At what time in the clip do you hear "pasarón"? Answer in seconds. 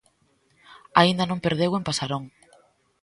1.87-2.23